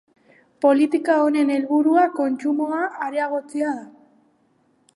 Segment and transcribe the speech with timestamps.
[0.65, 3.87] Politika honen helburua kontsumoa areagotzea da.